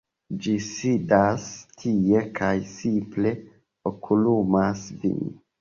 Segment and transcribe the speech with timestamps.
[0.43, 1.45] ĝi sidas
[1.83, 3.35] tie kaj simple
[3.93, 5.25] okulumas vin.